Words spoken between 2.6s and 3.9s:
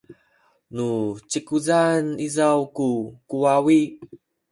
ku kuwawi